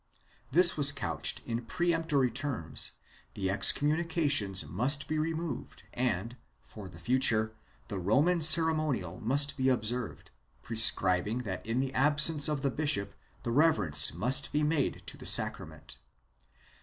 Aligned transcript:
This 0.51 0.75
was 0.77 0.91
couched 0.91 1.41
in 1.45 1.65
peremptory 1.67 2.31
terms; 2.31 2.93
the 3.35 3.49
excom 3.49 3.93
munications 3.93 4.67
must 4.67 5.07
be 5.07 5.19
removed 5.19 5.83
and, 5.93 6.35
for 6.63 6.89
the 6.89 6.97
future, 6.97 7.53
the 7.87 7.99
Roman 7.99 8.39
362 8.41 9.05
SUPEREMINENCE 9.05 9.21
[BOOK 9.21 9.21
II 9.21 9.21
ceremonial 9.21 9.21
must 9.21 9.57
be 9.57 9.69
observed, 9.69 10.31
prescribing 10.63 11.37
that 11.45 11.63
in 11.67 11.81
the 11.81 11.93
absence 11.93 12.49
of 12.49 12.63
the 12.63 12.71
bishop, 12.71 13.13
the 13.43 13.51
reverence 13.51 14.11
must 14.11 14.51
be 14.51 14.63
made 14.63 15.03
to 15.05 15.17
the 15.17 15.27
sacrament. 15.27 15.99